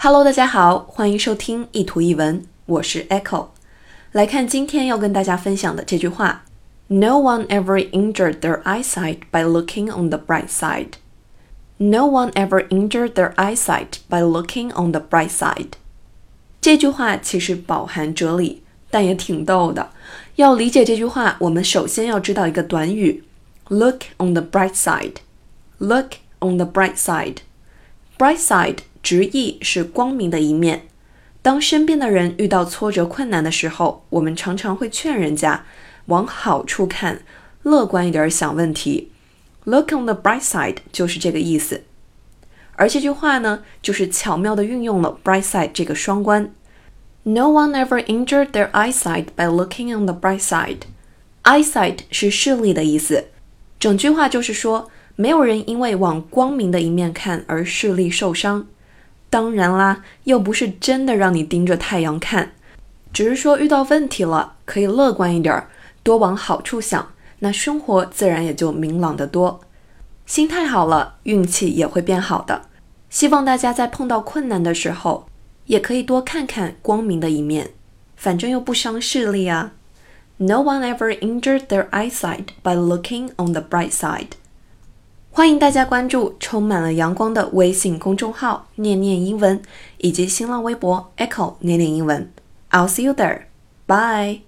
[0.00, 3.48] Hello，大家好，欢迎收听一图一文，我是 Echo。
[4.12, 6.44] 来看今天要跟大家分享的这句话
[6.86, 10.92] ：No one ever injured their eyesight by looking on the bright side.
[11.78, 15.72] No one ever injured their eyesight by looking on the bright side.
[16.60, 18.62] 这句话其实饱含哲理，
[18.92, 19.90] 但也挺逗的。
[20.36, 23.24] 要理解这句话，我们首先要知道一个短语
[23.66, 25.14] ：look on the bright side。
[25.78, 27.38] Look on the bright side。
[28.16, 30.88] bright side 直译是光明的一面。
[31.40, 35.64] 当身边的人遇到挫折困难的时候，我们常常会劝人家
[36.06, 37.22] 往好处看，
[37.62, 39.10] 乐观一点想问题。
[39.64, 41.84] Look on the bright side 就是这个意思。
[42.74, 46.52] 而这句话呢，就是巧妙地运用了 bright side 这个双关。
[47.22, 50.82] No one ever injured their eyesight by looking on the bright side.
[51.44, 53.26] Eyesight 是视力的意思。
[53.78, 54.90] 整句话就是说。
[55.20, 58.68] 没有人因为往光明的一面看而视力受伤，
[59.30, 62.52] 当然啦，又不是真的让你盯着太阳看，
[63.12, 65.68] 只是说遇到问题了，可以乐观一点儿，
[66.02, 69.60] 多往好处想，那生活自然也就明朗得多。
[70.24, 72.62] 心态好了，运气也会变好的。
[73.10, 75.26] 希望大家在碰到困难的时候，
[75.66, 77.70] 也可以多看看光明的一面，
[78.16, 79.72] 反正又不伤视力啊。
[80.36, 84.32] No one ever injured their eyesight by looking on the bright side.
[85.38, 89.62] 欢迎大家关注充满了阳光的微信公众号“念念英文”
[89.98, 92.28] 以及新浪微博 “Echo 念念英文”。
[92.72, 93.42] I'll see you there.
[93.86, 94.40] Bye.